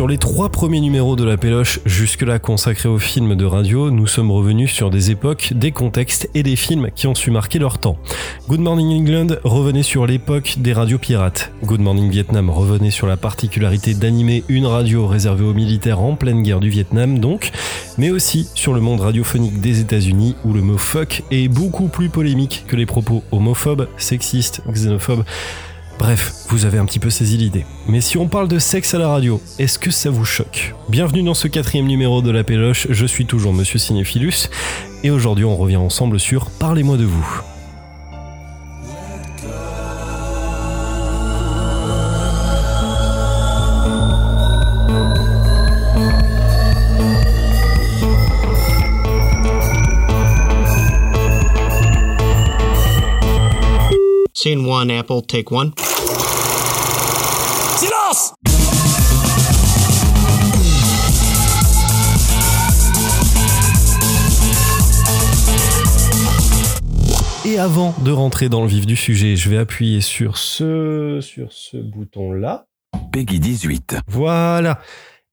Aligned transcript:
Sur 0.00 0.08
les 0.08 0.16
trois 0.16 0.48
premiers 0.48 0.80
numéros 0.80 1.14
de 1.14 1.24
la 1.24 1.36
Péloche, 1.36 1.80
jusque-là 1.84 2.38
consacrés 2.38 2.88
aux 2.88 2.98
films 2.98 3.34
de 3.34 3.44
radio, 3.44 3.90
nous 3.90 4.06
sommes 4.06 4.30
revenus 4.30 4.72
sur 4.72 4.88
des 4.88 5.10
époques, 5.10 5.52
des 5.54 5.72
contextes 5.72 6.30
et 6.34 6.42
des 6.42 6.56
films 6.56 6.88
qui 6.94 7.06
ont 7.06 7.14
su 7.14 7.30
marquer 7.30 7.58
leur 7.58 7.76
temps. 7.76 7.98
Good 8.48 8.60
Morning 8.60 8.98
England 8.98 9.36
revenait 9.44 9.82
sur 9.82 10.06
l'époque 10.06 10.54
des 10.56 10.72
radios 10.72 10.96
pirates. 10.96 11.52
Good 11.64 11.82
Morning 11.82 12.08
Vietnam 12.08 12.48
revenait 12.48 12.90
sur 12.90 13.06
la 13.06 13.18
particularité 13.18 13.92
d'animer 13.92 14.42
une 14.48 14.64
radio 14.64 15.06
réservée 15.06 15.44
aux 15.44 15.52
militaires 15.52 16.00
en 16.00 16.14
pleine 16.14 16.42
guerre 16.42 16.60
du 16.60 16.70
Vietnam 16.70 17.18
donc, 17.18 17.50
mais 17.98 18.08
aussi 18.08 18.48
sur 18.54 18.72
le 18.72 18.80
monde 18.80 19.02
radiophonique 19.02 19.60
des 19.60 19.80
États-Unis 19.80 20.34
où 20.46 20.54
le 20.54 20.62
mot 20.62 20.78
fuck 20.78 21.24
est 21.30 21.48
beaucoup 21.48 21.88
plus 21.88 22.08
polémique 22.08 22.64
que 22.66 22.76
les 22.76 22.86
propos 22.86 23.22
homophobes, 23.32 23.86
sexistes, 23.98 24.62
xénophobes. 24.66 25.24
Bref, 26.00 26.32
vous 26.48 26.64
avez 26.64 26.78
un 26.78 26.86
petit 26.86 26.98
peu 26.98 27.10
saisi 27.10 27.36
l'idée. 27.36 27.66
Mais 27.86 28.00
si 28.00 28.16
on 28.16 28.26
parle 28.26 28.48
de 28.48 28.58
sexe 28.58 28.94
à 28.94 28.98
la 28.98 29.08
radio, 29.08 29.38
est-ce 29.58 29.78
que 29.78 29.90
ça 29.90 30.08
vous 30.08 30.24
choque? 30.24 30.74
Bienvenue 30.88 31.22
dans 31.22 31.34
ce 31.34 31.46
quatrième 31.46 31.84
numéro 31.86 32.22
de 32.22 32.30
La 32.30 32.42
Péloche, 32.42 32.86
je 32.88 33.04
suis 33.04 33.26
toujours 33.26 33.52
Monsieur 33.52 33.78
Cinéphilus, 33.78 34.48
et 35.04 35.10
aujourd'hui 35.10 35.44
on 35.44 35.58
revient 35.58 35.76
ensemble 35.76 36.18
sur 36.18 36.50
Parlez-moi 36.52 36.96
de 36.96 37.04
vous. 37.04 37.42
Scene 54.32 54.66
1, 54.66 54.88
Apple, 54.88 55.20
take 55.28 55.54
1. 55.54 55.89
Avant 67.60 67.94
de 68.02 68.10
rentrer 68.10 68.48
dans 68.48 68.62
le 68.62 68.68
vif 68.68 68.86
du 68.86 68.96
sujet, 68.96 69.36
je 69.36 69.50
vais 69.50 69.58
appuyer 69.58 70.00
sur 70.00 70.38
ce, 70.38 71.18
sur 71.20 71.52
ce 71.52 71.76
bouton-là. 71.76 72.64
Peggy 73.12 73.38
18. 73.38 73.98
Voilà. 74.08 74.80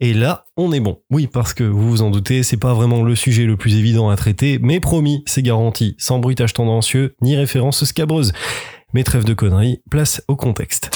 Et 0.02 0.14
là, 0.14 0.44
on 0.58 0.74
est 0.74 0.82
bon. 0.82 1.00
Oui, 1.10 1.28
parce 1.28 1.54
que 1.54 1.64
vous 1.64 1.90
vous 1.90 2.02
en 2.02 2.10
doutez, 2.10 2.44
c'est 2.44 2.58
pas 2.58 2.74
vraiment 2.74 3.02
le 3.02 3.16
sujet 3.16 3.46
le 3.46 3.56
plus 3.56 3.78
évident 3.78 4.10
à 4.10 4.18
traiter, 4.18 4.60
mais 4.62 4.82
promis, 4.82 5.24
c'est 5.26 5.42
garanti, 5.42 5.96
sans 5.98 6.20
bruitage 6.20 6.52
tendancieux, 6.52 7.16
ni 7.22 7.38
référence 7.38 7.86
scabreuse. 7.86 8.34
Mais 8.94 9.06
trêve 9.06 9.24
de 9.24 9.34
conneries, 9.34 9.80
place 9.90 10.22
au 10.28 10.36
contexte. 10.36 10.92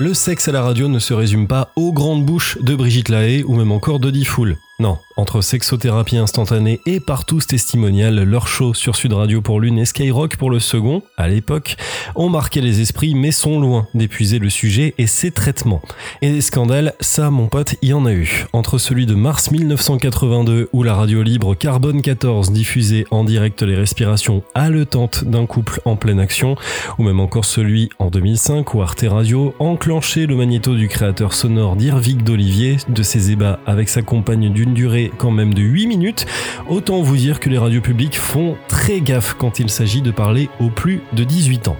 Le 0.00 0.14
sexe 0.14 0.48
à 0.48 0.52
la 0.52 0.62
radio 0.62 0.88
ne 0.88 0.98
se 0.98 1.12
résume 1.12 1.46
pas 1.46 1.68
aux 1.76 1.92
grandes 1.92 2.24
bouches 2.24 2.56
de 2.62 2.74
Brigitte 2.74 3.10
Lahaye 3.10 3.44
ou 3.44 3.54
même 3.56 3.72
encore 3.72 4.00
de 4.00 4.10
Diffoul. 4.10 4.56
Non, 4.82 4.98
entre 5.16 5.42
sexothérapie 5.42 6.16
instantanée 6.16 6.80
et 6.86 6.98
partous 6.98 7.46
testimonial, 7.46 8.20
leur 8.24 8.48
show 8.48 8.74
sur 8.74 8.96
Sud 8.96 9.12
Radio 9.12 9.40
pour 9.40 9.60
l'une 9.60 9.78
et 9.78 9.84
Skyrock 9.84 10.36
pour 10.36 10.50
le 10.50 10.58
second, 10.58 11.02
à 11.16 11.28
l'époque, 11.28 11.76
ont 12.16 12.28
marqué 12.28 12.60
les 12.60 12.80
esprits 12.80 13.14
mais 13.14 13.30
sont 13.30 13.60
loin 13.60 13.86
d'épuiser 13.94 14.40
le 14.40 14.50
sujet 14.50 14.94
et 14.98 15.06
ses 15.06 15.30
traitements. 15.30 15.82
Et 16.20 16.32
des 16.32 16.40
scandales, 16.40 16.94
ça 16.98 17.30
mon 17.30 17.46
pote, 17.46 17.76
y 17.80 17.92
en 17.92 18.06
a 18.06 18.12
eu. 18.12 18.46
Entre 18.52 18.78
celui 18.78 19.06
de 19.06 19.14
mars 19.14 19.52
1982 19.52 20.70
où 20.72 20.82
la 20.82 20.96
radio 20.96 21.22
libre 21.22 21.54
Carbone 21.54 22.02
14 22.02 22.50
diffusait 22.50 23.04
en 23.12 23.22
direct 23.22 23.62
les 23.62 23.76
respirations 23.76 24.42
haletantes 24.56 25.22
d'un 25.22 25.46
couple 25.46 25.80
en 25.84 25.94
pleine 25.94 26.18
action, 26.18 26.56
ou 26.98 27.04
même 27.04 27.20
encore 27.20 27.44
celui 27.44 27.88
en 28.00 28.10
2005 28.10 28.74
où 28.74 28.82
Arte 28.82 29.04
Radio 29.08 29.54
enclenchait 29.60 30.26
le 30.26 30.34
magnéto 30.34 30.74
du 30.74 30.88
créateur 30.88 31.34
sonore 31.34 31.76
d'Irvig 31.76 32.24
d'Olivier 32.24 32.78
de 32.88 33.02
ses 33.04 33.30
ébats 33.30 33.60
avec 33.64 33.88
sa 33.88 34.02
compagne 34.02 34.52
d'une 34.52 34.71
durée 34.72 35.12
quand 35.18 35.30
même 35.30 35.54
de 35.54 35.62
8 35.62 35.86
minutes, 35.86 36.26
autant 36.68 37.02
vous 37.02 37.16
dire 37.16 37.40
que 37.40 37.48
les 37.48 37.58
radios 37.58 37.80
publiques 37.80 38.18
font 38.18 38.56
très 38.68 39.00
gaffe 39.00 39.34
quand 39.38 39.58
il 39.58 39.70
s'agit 39.70 40.02
de 40.02 40.10
parler 40.10 40.48
aux 40.60 40.70
plus 40.70 41.00
de 41.12 41.24
18 41.24 41.68
ans. 41.68 41.76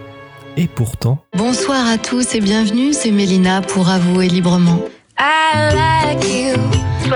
Et 0.57 0.67
pourtant... 0.67 1.19
Bonsoir 1.37 1.87
à 1.87 1.99
tous 1.99 2.35
et 2.35 2.41
bienvenue, 2.41 2.93
c'est 2.93 3.11
Mélina 3.11 3.63
pour 3.63 3.89
Avouer 3.89 4.29
librement. 4.29 4.81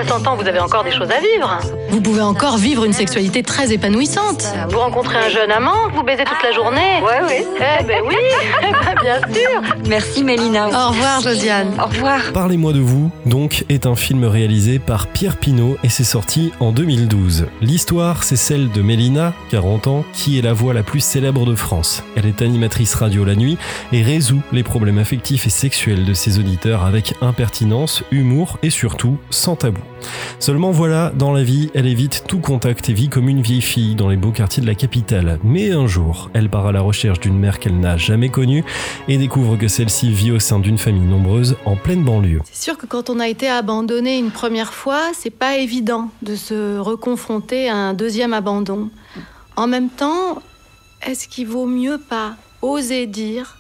60 0.05 0.27
ans, 0.27 0.37
vous 0.37 0.47
avez 0.47 0.61
encore 0.61 0.84
des 0.84 0.91
choses 0.91 1.11
à 1.11 1.21
vivre. 1.21 1.59
Vous 1.89 2.03
pouvez 2.03 2.21
encore 2.21 2.59
vivre 2.59 2.84
une 2.84 2.93
sexualité 2.93 3.43
très 3.43 3.73
épanouissante. 3.73 4.45
Vous 4.69 4.79
rencontrez 4.79 5.17
un 5.17 5.31
jeune 5.31 5.51
amant, 5.51 5.89
vous 5.95 6.03
baisez 6.03 6.25
toute 6.25 6.43
la 6.43 6.53
journée. 6.53 7.01
Ouais, 7.03 7.23
oui. 7.27 7.47
Eh 7.57 7.83
ben 7.83 8.03
oui, 8.07 8.15
eh 8.62 8.73
ben, 8.73 9.01
bien 9.01 9.21
sûr. 9.33 9.62
Merci 9.89 10.23
Mélina. 10.23 10.67
Au 10.67 10.91
revoir 10.91 11.23
Josiane. 11.23 11.73
Au 11.83 11.87
revoir. 11.87 12.21
Parlez-moi 12.34 12.75
de 12.75 12.81
vous, 12.81 13.11
donc, 13.25 13.65
est 13.71 13.87
un 13.87 13.97
film 13.97 14.25
réalisé 14.25 14.79
par 14.79 15.07
Pierre 15.07 15.39
Pinault 15.39 15.79
et 15.83 15.89
c'est 15.89 16.05
sorti 16.05 16.53
en 16.61 16.73
2012. 16.73 17.47
L'histoire, 17.63 18.23
c'est 18.23 18.37
celle 18.37 18.71
de 18.71 18.83
Mélina, 18.83 19.33
40 19.51 19.87
ans, 19.87 20.05
qui 20.13 20.39
est 20.39 20.43
la 20.43 20.53
voix 20.53 20.75
la 20.75 20.83
plus 20.83 21.01
célèbre 21.01 21.47
de 21.47 21.55
France. 21.55 22.05
Elle 22.17 22.27
est 22.27 22.43
animatrice 22.43 22.95
radio 22.95 23.25
la 23.25 23.34
nuit 23.34 23.57
et 23.93 24.03
résout 24.03 24.43
les 24.53 24.63
problèmes 24.63 24.99
affectifs 24.99 25.47
et 25.47 25.51
sexuels 25.51 26.05
de 26.05 26.13
ses 26.13 26.39
auditeurs 26.39 26.84
avec 26.84 27.15
impertinence, 27.23 28.03
humour 28.11 28.59
et 28.63 28.69
surtout 28.69 29.17
sans 29.31 29.57
tabou. 29.57 29.81
Seulement 30.39 30.71
voilà, 30.71 31.13
dans 31.15 31.33
la 31.33 31.43
vie, 31.43 31.71
elle 31.75 31.87
évite 31.87 32.25
tout 32.29 32.41
contact 32.41 32.89
et 32.89 32.93
vit 32.93 33.09
comme 33.09 33.29
une 33.29 33.41
vieille 33.41 33.63
fille 33.63 33.95
dans 33.95 34.09
les 34.09 34.17
beaux 34.17 34.33
quartiers 34.33 34.63
de 34.63 34.67
la 34.67 34.75
capitale. 34.75 35.39
Mais 35.43 35.73
un 35.73 35.87
jour, 35.87 36.31
elle 36.35 36.51
part 36.51 36.67
à 36.67 36.73
la 36.73 36.81
recherche 36.81 37.21
d'une 37.21 37.39
mère 37.39 37.59
qu'elle 37.59 37.81
n'a 37.81 37.97
jamais 37.97 38.29
connue 38.29 38.65
et 39.09 39.17
découvre 39.17 39.57
que 39.57 39.69
celle-ci 39.69 40.11
vit 40.11 40.33
au 40.33 40.39
sein 40.39 40.59
d'une 40.59 40.79
famille 40.79 41.07
nombreuse 41.07 41.57
en 41.65 41.77
pleine 41.77 42.05
banlieue. 42.05 42.43
C'est 42.45 42.65
sûr 42.65 42.79
que 42.79 42.87
quand 42.87 43.11
on 43.11 43.19
a 43.19 43.29
été 43.29 43.49
abandonné 43.49 44.19
une 44.19 44.31
première 44.31 44.75
fois, 44.75 45.11
c'est 45.15 45.31
pas 45.31 45.57
évident 45.57 46.11
de 46.23 46.37
se 46.37 46.79
reconfronter 46.79 47.69
à 47.69 47.77
un 47.77 47.95
deuxième 47.95 48.35
abandon. 48.35 48.91
En 49.57 49.67
même 49.67 49.89
temps, 49.89 50.43
est-ce 51.07 51.29
qu'il 51.29 51.47
vaut 51.47 51.67
mieux 51.67 51.99
pas 51.99 52.37
oser 52.63 53.07
dire 53.07 53.57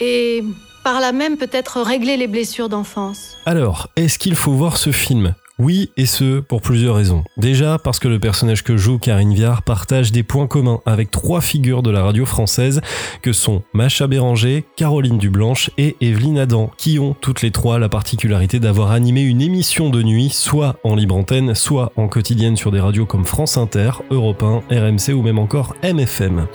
et 0.00 0.44
par 0.84 1.00
là 1.00 1.12
même 1.12 1.36
peut-être 1.36 1.80
régler 1.80 2.16
les 2.16 2.26
blessures 2.26 2.68
d'enfance? 2.68 3.36
Alors, 3.46 3.88
est-ce 3.96 4.18
qu'il 4.18 4.34
faut 4.34 4.52
voir 4.52 4.76
ce 4.76 4.92
film? 4.92 5.34
Oui, 5.60 5.90
et 5.98 6.06
ce, 6.06 6.40
pour 6.40 6.62
plusieurs 6.62 6.96
raisons. 6.96 7.22
Déjà, 7.36 7.78
parce 7.78 7.98
que 7.98 8.08
le 8.08 8.18
personnage 8.18 8.64
que 8.64 8.78
joue 8.78 8.98
Karine 8.98 9.34
Viard 9.34 9.62
partage 9.62 10.10
des 10.10 10.22
points 10.22 10.46
communs 10.46 10.80
avec 10.86 11.10
trois 11.10 11.42
figures 11.42 11.82
de 11.82 11.90
la 11.90 12.02
radio 12.02 12.24
française, 12.24 12.80
que 13.20 13.34
sont 13.34 13.62
Macha 13.74 14.06
Béranger, 14.06 14.64
Caroline 14.76 15.18
Dublanche 15.18 15.70
et 15.76 15.96
Evelyne 16.00 16.38
Adam, 16.38 16.70
qui 16.78 16.98
ont 16.98 17.14
toutes 17.20 17.42
les 17.42 17.50
trois 17.50 17.78
la 17.78 17.90
particularité 17.90 18.58
d'avoir 18.58 18.90
animé 18.90 19.20
une 19.20 19.42
émission 19.42 19.90
de 19.90 20.02
nuit, 20.02 20.30
soit 20.30 20.76
en 20.82 20.94
libre 20.94 21.14
antenne, 21.14 21.54
soit 21.54 21.92
en 21.96 22.08
quotidienne 22.08 22.56
sur 22.56 22.72
des 22.72 22.80
radios 22.80 23.04
comme 23.04 23.26
France 23.26 23.58
Inter, 23.58 23.90
Europe 24.10 24.42
1, 24.42 24.62
RMC 24.70 25.12
ou 25.12 25.20
même 25.20 25.38
encore 25.38 25.76
MFM. 25.84 26.46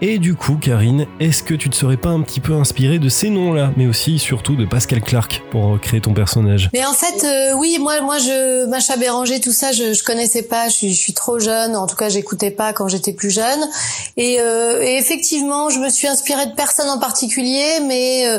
Et 0.00 0.18
du 0.18 0.36
coup, 0.36 0.56
Karine, 0.56 1.06
est-ce 1.18 1.42
que 1.42 1.54
tu 1.54 1.70
te 1.70 1.74
serais 1.74 1.96
pas 1.96 2.10
un 2.10 2.22
petit 2.22 2.38
peu 2.40 2.52
inspirée 2.54 3.00
de 3.00 3.08
ces 3.08 3.30
noms-là, 3.30 3.72
mais 3.76 3.86
aussi 3.86 4.20
surtout 4.20 4.54
de 4.54 4.64
Pascal 4.64 5.00
Clark 5.00 5.42
pour 5.50 5.80
créer 5.80 6.00
ton 6.00 6.14
personnage? 6.14 6.70
Mais 6.72 6.84
en 6.84 6.92
fait, 6.92 7.24
euh, 7.24 7.56
oui, 7.56 7.78
moi, 7.80 8.00
moi, 8.00 8.18
je 8.18 8.66
Macha 8.66 8.96
Béranger, 8.96 9.40
tout 9.40 9.52
ça, 9.52 9.72
je, 9.72 9.94
je 9.94 10.04
connaissais 10.04 10.42
pas. 10.42 10.68
Je 10.68 10.74
suis, 10.74 10.94
je 10.94 11.12
trop 11.12 11.40
jeune. 11.40 11.74
En 11.74 11.86
tout 11.86 11.96
cas, 11.96 12.08
j'écoutais 12.08 12.52
pas 12.52 12.72
quand 12.72 12.86
j'étais 12.86 13.12
plus 13.12 13.30
jeune. 13.30 13.60
Et, 14.16 14.40
euh, 14.40 14.80
effectivement, 14.80 15.68
je 15.68 15.80
me 15.80 15.88
suis 15.88 16.06
inspirée 16.06 16.46
de 16.46 16.54
personnes 16.54 16.90
en 16.90 16.98
particulier, 16.98 17.80
mais 17.86 18.26
euh, 18.28 18.38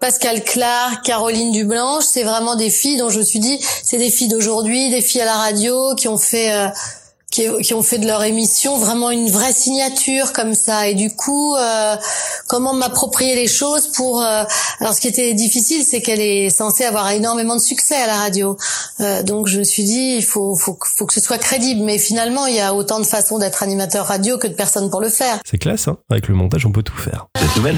Pascal 0.00 0.42
Clark, 0.42 1.04
Caroline 1.04 1.52
Dublanche, 1.52 2.04
c'est 2.04 2.22
vraiment 2.22 2.56
des 2.56 2.70
filles 2.70 2.98
dont 2.98 3.08
je 3.08 3.18
me 3.18 3.24
suis 3.24 3.40
dit, 3.40 3.58
c'est 3.82 3.98
des 3.98 4.10
filles 4.10 4.28
d'aujourd'hui, 4.28 4.90
des 4.90 5.00
filles 5.00 5.22
à 5.22 5.26
la 5.26 5.36
radio 5.36 5.94
qui 5.96 6.08
ont 6.08 6.18
fait 6.18 6.52
euh, 6.52 6.68
qui, 7.30 7.46
qui, 7.62 7.74
ont 7.74 7.82
fait 7.82 7.98
de 7.98 8.06
leur 8.06 8.22
émission 8.24 8.78
vraiment 8.78 9.10
une 9.10 9.30
vraie 9.30 9.52
signature 9.52 10.32
comme 10.32 10.54
ça. 10.54 10.88
Et 10.88 10.94
du 10.94 11.14
coup, 11.14 11.54
euh, 11.56 11.96
comment 12.46 12.72
m'approprier 12.72 13.34
les 13.34 13.46
choses 13.46 13.88
pour... 13.88 14.22
Euh, 14.22 14.44
alors 14.80 14.94
ce 14.94 15.00
qui 15.00 15.08
était 15.08 15.34
difficile, 15.34 15.84
c'est 15.84 16.00
qu'elle 16.00 16.20
est 16.20 16.50
censée 16.50 16.84
avoir 16.84 17.10
énormément 17.10 17.56
de 17.56 17.60
succès 17.60 17.96
à 17.96 18.06
la 18.06 18.16
radio. 18.16 18.56
Euh, 19.00 19.22
donc 19.22 19.46
je 19.46 19.58
me 19.58 19.64
suis 19.64 19.84
dit, 19.84 20.16
il 20.16 20.24
faut, 20.24 20.54
faut, 20.54 20.78
faut 20.96 21.06
que 21.06 21.14
ce 21.14 21.20
soit 21.20 21.38
crédible. 21.38 21.82
Mais 21.82 21.98
finalement, 21.98 22.46
il 22.46 22.54
y 22.54 22.60
a 22.60 22.74
autant 22.74 22.98
de 22.98 23.06
façons 23.06 23.38
d'être 23.38 23.62
animateur 23.62 24.06
radio 24.06 24.38
que 24.38 24.46
de 24.46 24.54
personnes 24.54 24.90
pour 24.90 25.00
le 25.00 25.10
faire. 25.10 25.38
C'est 25.44 25.58
classe, 25.58 25.88
hein 25.88 25.98
avec 26.10 26.28
le 26.28 26.34
montage, 26.34 26.64
on 26.64 26.72
peut 26.72 26.82
tout 26.82 26.96
faire. 26.96 27.26
Cette 27.36 27.56
nouvelle? 27.56 27.76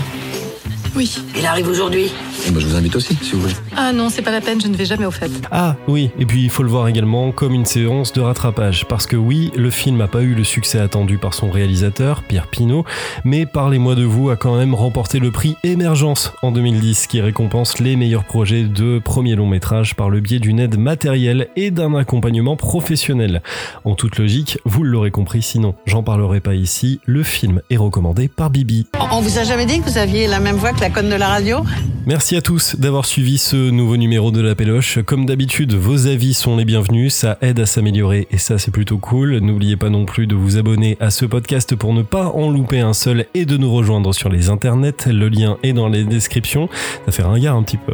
Oui. 0.97 1.17
Il 1.37 1.47
arrive 1.47 1.69
aujourd'hui. 1.69 2.11
Et 2.47 2.51
moi 2.51 2.61
je 2.61 2.67
vous 2.67 2.77
invite 2.77 2.97
aussi, 2.97 3.17
si 3.21 3.33
vous 3.33 3.43
voulez. 3.43 3.55
Ah 3.77 3.93
non, 3.93 4.09
c'est 4.09 4.23
pas 4.23 4.31
la 4.31 4.41
peine, 4.41 4.61
je 4.61 4.67
ne 4.67 4.77
vais 4.77 4.85
jamais 4.85 5.07
au 5.07 5.11
fait. 5.11 5.31
Ah 5.51 5.77
oui, 5.89 6.11
et 6.19 6.27
puis 6.27 6.43
il 6.43 6.51
faut 6.51 6.63
le 6.63 6.69
voir 6.69 6.89
également 6.89 7.33
comme 7.33 7.53
une 7.53 7.67
séance 7.67 8.13
de 8.13 8.21
rattrapage, 8.21 8.87
parce 8.87 9.07
que 9.07 9.17
oui, 9.17 9.51
le 9.57 9.71
film 9.71 9.99
n'a 9.99 10.09
pas 10.09 10.23
eu 10.23 10.35
le 10.35 10.45
succès 10.45 10.79
attendu 10.79 11.19
par 11.19 11.35
son 11.35 11.51
réalisateur, 11.51 12.23
Pierre 12.23 12.47
Pinault, 12.49 12.85
mais 13.25 13.47
Parlez-moi 13.53 13.95
de 13.95 14.05
vous 14.05 14.31
a 14.31 14.37
quand 14.37 14.57
même 14.57 14.75
remporté 14.75 15.19
le 15.19 15.31
prix 15.31 15.57
Émergence 15.65 16.33
en 16.41 16.53
2010, 16.53 17.09
qui 17.09 17.21
récompense 17.21 17.79
les 17.79 17.97
meilleurs 17.97 18.25
projets 18.25 18.63
de 18.63 18.99
premier 18.99 19.35
long 19.35 19.47
métrage 19.47 19.97
par 19.97 20.09
le 20.09 20.21
biais 20.21 20.39
d'une 20.39 20.61
aide 20.61 20.79
matérielle 20.79 21.49
et 21.57 21.71
d'un 21.71 21.95
accompagnement 21.95 22.57
professionnel. 22.57 23.43
En 23.85 23.97
toute 23.97 24.19
logique, 24.19 24.59
vous 24.65 24.83
l'aurez 24.83 25.11
compris, 25.11 25.43
sinon 25.43 25.75
j'en 25.85 26.03
parlerai 26.03 26.41
pas 26.41 26.55
ici, 26.55 27.01
le 27.07 27.23
film 27.23 27.61
est 27.71 27.77
recommandé 27.77 28.29
par 28.29 28.51
Bibi. 28.51 28.87
On 29.11 29.21
vous 29.21 29.39
a 29.39 29.45
jamais 29.45 29.67
dit 29.67 29.81
que 29.81 29.91
vous 29.91 29.99
aviez 29.99 30.27
la 30.27 30.41
même 30.41 30.57
voix 30.57 30.73
que 30.73 30.80
Merci 32.07 32.37
à 32.37 32.41
tous 32.41 32.75
d'avoir 32.77 33.05
suivi 33.05 33.37
ce 33.37 33.71
nouveau 33.71 33.99
numéro 33.99 34.31
de 34.31 34.41
la 34.41 34.55
Péloche. 34.55 34.99
Comme 35.05 35.27
d'habitude, 35.27 35.75
vos 35.75 36.07
avis 36.07 36.33
sont 36.33 36.57
les 36.57 36.65
bienvenus, 36.65 37.13
ça 37.13 37.37
aide 37.43 37.61
à 37.61 37.67
s'améliorer 37.67 38.27
et 38.31 38.39
ça 38.39 38.57
c'est 38.57 38.71
plutôt 38.71 38.97
cool. 38.97 39.37
N'oubliez 39.41 39.77
pas 39.77 39.91
non 39.91 40.07
plus 40.07 40.27
de 40.27 40.35
vous 40.35 40.57
abonner 40.57 40.97
à 41.01 41.11
ce 41.11 41.27
podcast 41.27 41.77
pour 41.77 41.93
ne 41.93 42.01
pas 42.01 42.29
en 42.29 42.51
louper 42.51 42.81
un 42.81 42.95
seul 42.95 43.27
et 43.35 43.45
de 43.45 43.59
nous 43.59 43.71
rejoindre 43.71 44.15
sur 44.15 44.31
les 44.31 44.49
internets. 44.49 45.07
Le 45.07 45.29
lien 45.29 45.59
est 45.63 45.75
dans 45.75 45.89
les 45.89 46.05
descriptions. 46.05 46.71
Ça 47.05 47.13
fait 47.13 47.25
ringard 47.25 47.57
un 47.57 47.63
petit 47.63 47.77
peu. 47.77 47.93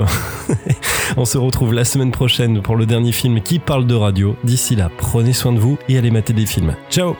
On 1.17 1.25
se 1.25 1.39
retrouve 1.39 1.75
la 1.75 1.85
semaine 1.85 2.13
prochaine 2.13 2.63
pour 2.63 2.77
le 2.77 2.87
dernier 2.87 3.11
film 3.11 3.41
qui 3.41 3.59
parle 3.59 3.89
de 3.89 3.95
radio. 3.95 4.37
D'ici 4.45 4.77
là, 4.77 4.91
prenez 4.97 5.33
soin 5.33 5.53
de 5.53 5.59
vous 5.59 5.77
et 5.89 5.99
allez 5.99 6.13
mater 6.13 6.33
des 6.33 6.47
films. 6.47 6.77
Ciao 6.89 7.17